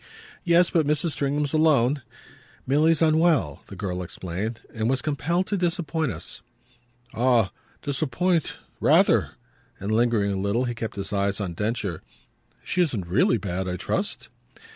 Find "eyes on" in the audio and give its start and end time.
11.13-11.53